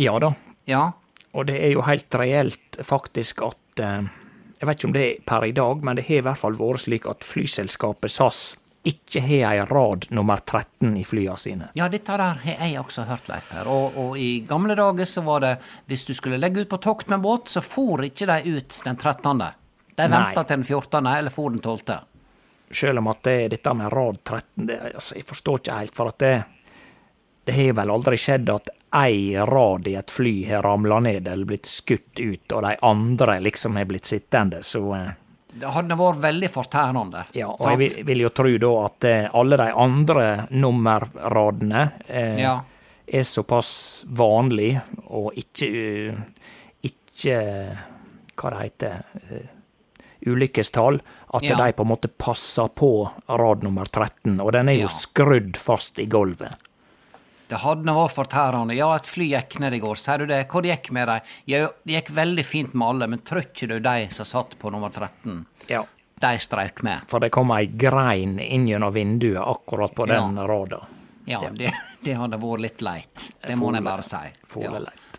[0.00, 0.32] Ja da,
[0.68, 0.84] Ja.
[1.32, 4.04] og det er jo helt reelt faktisk at eh,
[4.64, 6.54] Jeg vet ikke om det er per i dag, men det har i hvert fall
[6.56, 8.38] vært slik at flyselskapet SAS
[8.88, 11.66] ikke har ei rad nummer 13 i flyene sine.
[11.76, 13.68] Ja, dette der har jeg også hørt, Leif Per.
[13.68, 15.52] Og, og i gamle dager så var det
[15.92, 18.96] hvis du skulle legge ut på tokt med båt, så for ikke de ut den
[18.96, 19.44] 13.
[20.00, 21.92] De venta til den 14., eller for den 12.
[22.72, 26.08] Selv om at det, dette med rad 13 det, altså, Jeg forstår ikke helt, for
[26.08, 26.34] at det
[27.44, 31.44] Det har vel aldri skjedd at ei rad i et fly har ramla ned eller
[31.48, 35.08] blitt skutt ut, og de andre liksom har blitt sittende, så eh,
[35.54, 37.24] Det hadde vært veldig fortærende.
[37.32, 37.70] Ja, og sant?
[37.70, 42.54] jeg vil, vil jo tro da at eh, alle de andre nummerradene eh, Ja.
[43.06, 46.22] er såpass vanlig og ikke eh,
[46.84, 47.36] Ikke
[48.36, 49.50] Hva det heter
[50.26, 51.00] Ulykkestall.
[51.34, 51.56] At Ja.
[51.56, 55.98] de på en måte passer på rad nummer 13, og den er jo skrudd fast
[55.98, 56.54] i gulvet.
[57.54, 58.74] Det hadde vært fortærende.
[58.74, 60.40] Ja, et fly gikk ned i går, sier du det?
[60.50, 61.20] Hva det gikk med dem?
[61.52, 64.72] Ja, det gikk veldig fint med alle, men tror ikke du de som satt på
[64.74, 65.84] nummer 13, Ja.
[66.18, 67.06] de streik med?
[67.06, 70.20] For det kom ei grein inn gjennom vinduet akkurat på Ja.
[70.20, 70.80] den rada.
[71.26, 71.70] Ja, Det,
[72.02, 73.30] det hadde vært litt leit.
[73.46, 74.16] Det må jeg bare si.
[74.60, 74.72] Ja.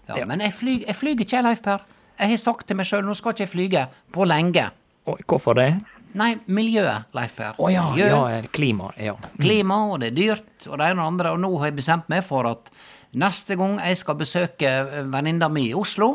[0.07, 0.25] Ja, Ja.
[0.25, 1.79] Men jeg flyger ikke, Leif Per.
[2.19, 4.71] Jeg har sagt til meg sjøl, nå skal ikke jeg flyge på lenge.
[5.07, 5.81] Og hvorfor det?
[6.15, 7.57] Nei, miljøet, Leif Per.
[7.59, 8.91] Å ja, ja, klima.
[8.99, 9.17] Ja.
[9.35, 11.33] klima, og det er dyrt, og det ene og det andre.
[11.35, 12.71] Og nå har jeg bestemt meg for at
[13.19, 16.13] neste gang jeg skal besøke eh, venninna mi i Oslo,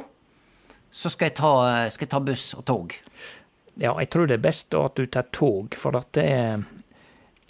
[0.90, 1.52] så skal jeg, ta,
[1.92, 2.96] skal jeg ta buss og tog.
[3.80, 6.64] Ja, jeg tror det er best at du tar tog, for at det er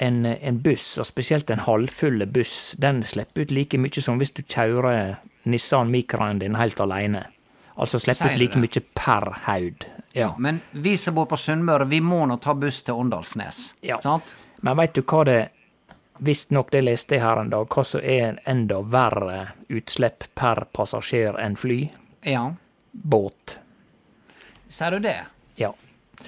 [0.00, 4.34] en, en buss, og spesielt en halvfull buss, den slipper ut like mye som hvis
[4.36, 7.24] du kjører Nissan Micraen din helt alene.
[7.74, 9.86] Altså slippe ut like mye per haud.
[10.12, 10.34] Ja.
[10.38, 13.74] Men vi som bor på Sunnmøre, vi må nå ta buss til Åndalsnes.
[13.80, 14.00] Ja.
[14.02, 14.34] Sant?
[14.60, 15.40] Men veit du hva det
[16.20, 19.38] Visstnok, det leste jeg her en dag, hva som er en enda verre
[19.72, 21.78] utslipp per passasjer enn fly?
[22.28, 22.42] Ja.
[22.92, 23.54] Båt.
[24.68, 25.16] Sier du det?
[25.56, 25.72] Ja.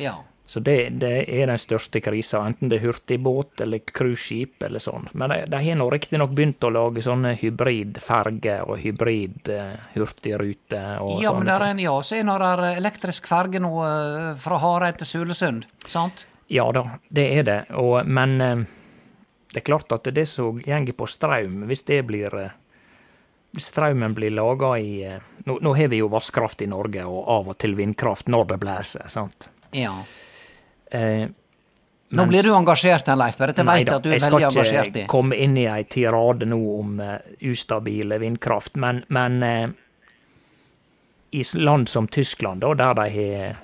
[0.01, 0.15] Ja.
[0.53, 5.07] Så det, det er den største krisa, enten det er hurtigbåt eller cruiseskip eller sånn.
[5.17, 9.79] Men de, har nå riktignok begynt å lage sånne hybridferger og hybrid eh,
[11.01, 14.29] og Ja, men sånne der er en, ja, så er det elektrisk ferge nå eh,
[14.45, 16.27] fra Hareid til Sulesund, sant?
[16.53, 17.59] Ja da, det er det.
[17.81, 18.65] Og, men eh,
[19.55, 22.37] det er klart at det som går på strøm, hvis det blir
[23.57, 25.01] strømmen blir laga i
[25.49, 28.61] nå, nå har vi jo vannkraft i Norge, og av og til vindkraft når det
[28.67, 29.49] blåser, sant.
[29.73, 30.03] Ja.
[30.93, 31.29] Eh,
[32.13, 33.39] Nå blir du engasjert, her, Leif.
[33.41, 34.77] Bare jeg vet da, at du er veldig engasjert i.
[34.77, 37.15] jeg skal ikke komme inn i ei tirade nå om uh,
[37.49, 39.71] ustabile vindkraft, men, men uh,
[41.33, 43.63] i land som Tyskland, da, der de har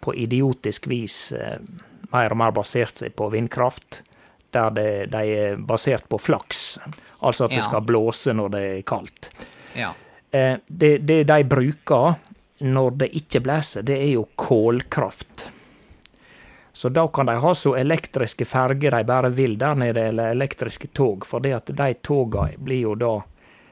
[0.00, 1.60] på idiotisk vis uh,
[2.14, 4.00] mer og mer basert seg på vindkraft,
[4.54, 6.78] der det, de er basert på flaks,
[7.20, 9.28] altså at det skal blåse når det er kaldt.
[9.74, 9.90] Ja.
[10.30, 12.14] Eh, det, det de bruker
[12.64, 15.48] når det ikke blåser, det er jo kålkraft.
[16.74, 20.90] Så da kan de ha så elektriske ferger de bare vil der nede, eller elektriske
[20.90, 23.12] tog, for det at de toga blir jo da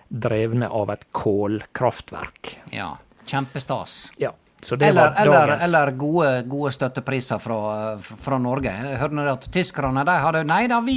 [0.08, 2.58] drevne av et kålkraftverk.
[2.70, 2.94] ja.
[3.26, 4.10] Kjempestas.
[4.18, 8.70] Ja, så det Eller, var eller, eller gode, gode støttepriser fra, fra Norge.
[8.70, 10.96] Jeg hørte nå at tyskerne de hadde Nei da, vi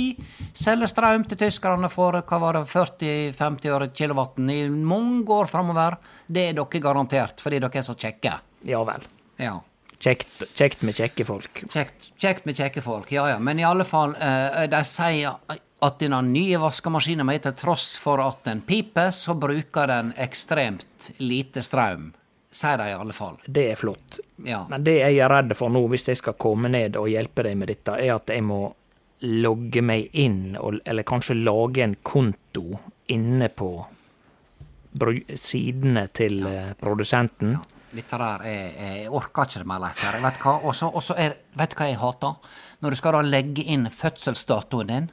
[0.54, 5.98] selger strøm til tyskerne for hva var det, 40-50 øre kilowatten i mange år framover.
[6.28, 8.36] Det er dere garantert, fordi dere er så kjekke.
[8.70, 9.08] Ja vel.
[9.42, 9.58] Ja.
[10.00, 11.64] Kjekt, kjekt med kjekke folk.
[11.72, 13.40] Kjekt, kjekt med kjekke folk, ja ja.
[13.40, 15.38] Men i alle fall, eh, de sier
[15.86, 21.12] at denne nye vaskemaskinen min, til tross for at den piper, så bruker den ekstremt
[21.18, 22.12] lite strøm.
[22.56, 23.38] Sier de i alle fall.
[23.46, 24.20] Det er flott.
[24.46, 24.64] Ja.
[24.70, 27.58] Men det jeg er redd for nå, hvis jeg skal komme ned og hjelpe deg
[27.60, 28.64] med dette, er at jeg må
[29.26, 32.80] logge meg inn, og, eller kanskje lage en konto
[33.12, 33.70] inne på
[35.36, 36.70] sidene til ja.
[36.80, 37.58] produsenten.
[37.58, 40.02] Dette er, er Jeg orker ikke det mer, Leif.
[40.02, 40.22] Berre.
[40.24, 41.16] Vet du hva?
[41.18, 42.36] Er Vet du hva jeg hater?
[42.82, 45.10] Når du skal da legge inn fødselsdatoen din,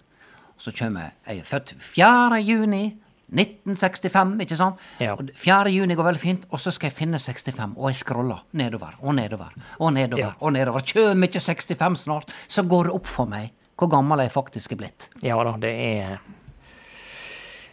[0.58, 2.40] så kommer Jeg er født 4.
[2.42, 2.84] juni
[3.32, 4.76] 1965, ikke sant?
[5.00, 5.14] Ja.
[5.16, 5.70] Og 4.
[5.72, 9.14] juni går veldig fint, og så skal jeg finne 65, og jeg scroller nedover og
[9.16, 10.20] nedover og nedover.
[10.20, 10.32] Ja.
[10.40, 10.80] og nedover.
[10.84, 13.50] Kjøm ikke 65 snart, så går det opp for meg
[13.82, 15.08] hvor gammel jeg faktisk er blitt.
[15.24, 16.18] Ja da, det er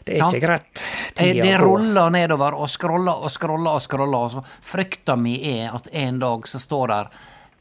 [0.07, 0.33] Det er Sant?
[0.39, 0.81] ikke greit.
[1.19, 4.23] Eh, Tida Det ruller nedover og scroller og scroller og scroller.
[4.25, 7.11] Og så frykta mi er at en dag så står der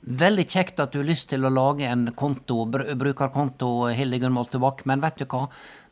[0.00, 4.84] Veldig kjekt at du har lyst til å lage en konto, br brukerkonto, Hildegunn Moltebakk,
[4.86, 5.48] men vet du hva?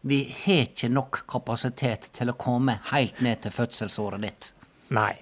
[0.06, 4.52] Vi har ikke nok kapasitet til å komme helt ned til fødselsåret ditt.
[4.94, 5.16] Nei.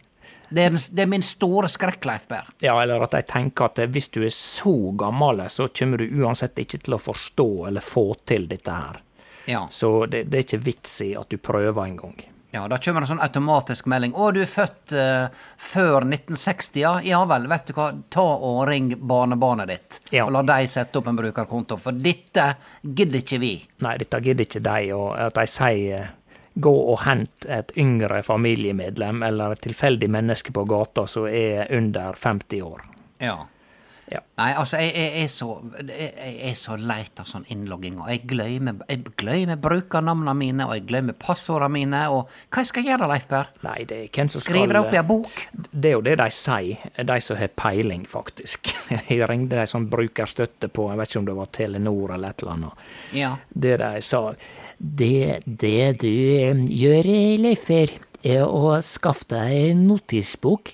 [0.49, 2.53] Det er, det er min store skrekk, Leif Berr.
[2.63, 6.61] Ja, eller at jeg tenker at hvis du er så gammel, så kommer du uansett
[6.61, 9.01] ikke til å forstå eller få til dette her.
[9.49, 9.65] Ja.
[9.73, 12.21] Så det, det er ikke vits i at du prøver engang.
[12.55, 14.13] Ja, da kommer det en sånn automatisk melding.
[14.15, 16.93] 'Å, du er født uh, før 1960', ja?
[17.03, 19.99] Ja vel, vet du hva, ta og ring barnebarnet ditt.
[20.15, 20.29] Ja.
[20.29, 23.57] Og la de sette opp en brukerkonto, for dette gidder ikke vi.
[23.83, 26.13] Nei, dette gidder ikke de, og at de sier
[26.55, 32.15] gå og hent et yngre familiemedlem eller et tilfeldig menneske på gata som er under
[32.15, 32.87] 50 år.
[33.19, 33.41] Ja.
[34.13, 34.21] Ja.
[34.37, 35.49] Nei, altså, jeg, jeg, er så,
[35.81, 40.67] jeg, jeg er så leit av sånn innlogging, og jeg glemmer, jeg glemmer brukernavnene mine,
[40.67, 43.51] og jeg glemmer passordene mine, og hva skal jeg gjøre, Leif Per?
[43.65, 45.41] Nei, det er hvem som skal Skrive det opp i ei bok?
[45.71, 48.75] Det er jo det de sier, de som har peiling, faktisk.
[49.15, 52.43] Jeg ringte ei sånn brukerstøtte på, jeg vet ikke om det var Telenor eller et
[52.43, 52.87] eller annet.
[53.17, 53.31] Ja.
[53.49, 54.21] Det de sa
[54.79, 57.09] Det, det du eh, gjør,
[57.41, 60.73] Leifer, er å skaffe deg en notisbok.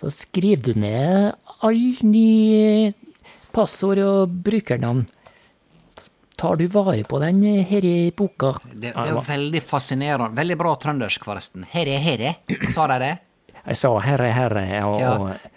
[0.00, 2.92] Så skriver du ned alle nye
[3.54, 5.04] passord og brukernavn.
[6.34, 8.56] Tar du vare på den herre boka?
[8.72, 10.34] Det, det er veldig fascinerende.
[10.36, 11.64] Veldig bra trøndersk, forresten.
[11.70, 12.34] Herre, herre,
[12.74, 13.12] sa de det?
[13.64, 15.12] Jeg sa herre, herre, og, Ja.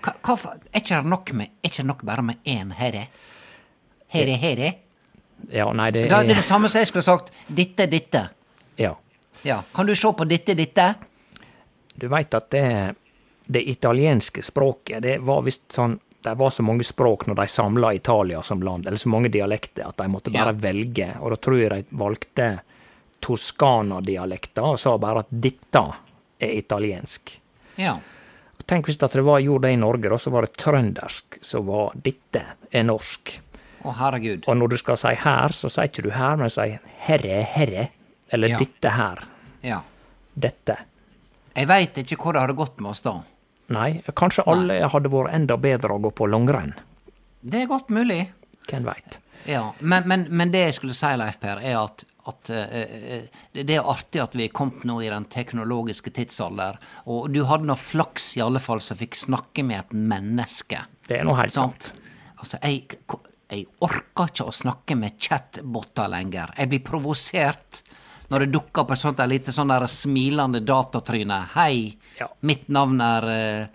[0.06, 3.08] Hva, hva, er ikke det nok med, er ikke det nok bare med én herre?
[4.14, 4.70] Herre, herre?
[5.52, 7.34] Ja, nei, det Da, det er det samme som jeg skulle sagt.
[7.50, 8.24] Ditte, ditte.
[8.80, 8.94] Ja.
[9.44, 9.60] Ja.
[9.76, 10.94] Kan du se på ditte, ditte?
[11.98, 12.64] Du veit at det,
[13.48, 17.94] det italienske språket, det var visst sånn Det var så mange språk når de samla
[17.96, 20.60] Italia som land, eller så mange dialekter, at de måtte bare Ja.
[20.60, 21.06] velge.
[21.22, 22.60] Og da tror jeg de valgte
[23.22, 25.84] Toskana-dialekter og sa bare at dette
[26.42, 27.32] er italiensk.
[27.78, 27.98] Ja.
[28.68, 31.94] Tenk hvis det var gjorde det i Norge, da, så var det trøndersk som var
[31.96, 33.38] dette er norsk.
[33.86, 34.44] Å, herregud.
[34.50, 37.42] Og når du skal si her, så sier ikke du her, men du sier herre,
[37.44, 37.90] herre.
[38.34, 38.58] Eller Ja.
[38.58, 39.24] dette her.
[39.64, 39.82] Ja.
[40.38, 40.78] Dette.
[41.56, 43.22] Jeg veit ikke hvor det hadde gått med oss da.
[43.74, 46.74] Nei, kanskje alle hadde vært enda bedre å gå på langrenn.
[47.42, 48.22] Det er godt mulig.
[48.68, 49.18] Hvem veit.
[49.48, 53.76] Ja, men, men, men det jeg skulle si, Leif Per, er at, at eh, det
[53.76, 56.80] er artig at vi er kommet nå i den teknologiske tidsalder.
[57.12, 60.84] Og du hadde nå flaks, i alle fall, som fikk snakke med et menneske.
[61.08, 61.92] Det er nå helt sant.
[62.38, 63.00] Altså, jeg,
[63.52, 66.52] jeg orker ikke å snakke med chatboter lenger.
[66.60, 67.84] Jeg blir provosert
[68.28, 71.40] når det dukker opp et sånt der lite sånn der smilende datatryne.
[71.56, 72.30] Hei, Ja.
[72.42, 73.68] mitt navn er eh,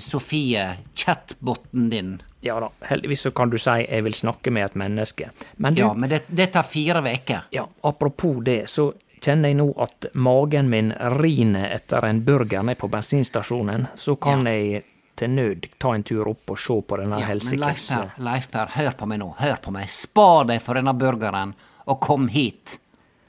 [0.00, 2.22] Sofie, chatboten din.
[2.40, 5.30] Ja da, heldigvis så kan du si 'jeg vil snakke med et menneske'.
[5.56, 7.42] Men du, Ja, ja, men det, det tar fire uker.
[7.82, 12.88] apropos det, så kjenner jeg nå at magen min riner etter en burger nede på
[12.88, 14.84] bensinstasjonen, så kan jeg
[15.16, 18.92] til nød ta en tur opp og se på denne Ja, helsikes Leif Per, hør
[18.96, 19.34] på meg nå.
[19.38, 19.90] Hør på meg.
[19.90, 21.54] Spar deg for denne burgeren,
[21.86, 22.78] og kom hit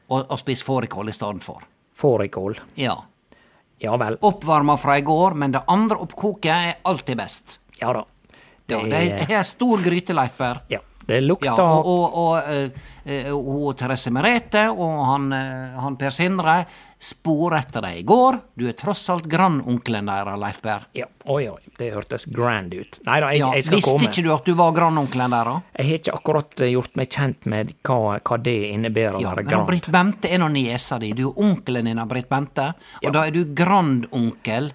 [0.08, 1.62] og, og spis fårikål i stedet for.
[1.96, 2.60] fårikål.
[2.76, 3.04] Ja.
[3.82, 4.18] Ja vel.
[4.22, 7.58] Oppvarma fra i går, men det andre oppkoket er alltid best.
[7.82, 8.06] Ja da.
[8.70, 10.62] Ja, det er det er stor gryte, Leif Per.
[10.72, 10.80] Ja,
[11.12, 16.16] det lukta Ja, og, og, og eh, eh, Therese Merete og han, eh, han Per
[16.16, 16.62] Sindre
[17.02, 18.36] spor etter deg i går.
[18.54, 20.84] Du er tross alt grandonkelen deres, Leif Berr.
[20.94, 23.00] Ja, oi, oi, det hørtes grand ut.
[23.08, 24.10] Nei da, jeg, Ja, jeg skal visste komme.
[24.12, 25.64] ikke du at du var grandonkelen deres?
[25.80, 29.48] Jeg har ikke akkurat gjort meg kjent med hva, hva det innebærer å Ja, være
[29.50, 29.66] men.
[29.72, 31.10] Britt Bente er nå niesa di.
[31.18, 32.70] Du er onkelen din av Britt Bente.
[33.02, 34.70] Og da er du grandonkel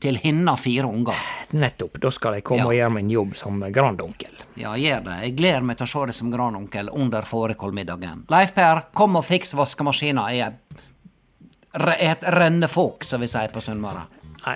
[0.00, 1.14] til hinna fire unger.
[1.58, 1.98] Nettopp.
[2.00, 2.66] Da skal jeg komme Ja.
[2.66, 4.30] og gjøre min jobb som grandonkel.
[4.56, 5.16] Ja, gjør det.
[5.22, 8.24] Jeg gleder meg til å se deg som grandonkel under fårikålmiddagen.
[8.30, 10.28] Leif Per, kom og fiks vaskemaskina.
[10.32, 10.52] Jeg
[11.74, 14.06] er et rennefåk, som vi sier på Sunnmøre.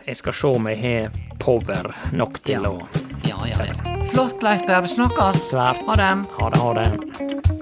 [0.07, 2.69] Jeg skal se om jeg har power nok til Ja.
[2.71, 2.87] å
[3.29, 4.05] Ja, ja, ja.
[4.13, 4.81] Flott, Leif Per.
[4.83, 5.51] Vi snakkes.
[5.53, 5.85] Svært.
[5.87, 6.27] Ha det.
[6.41, 7.62] Ha det, ha det.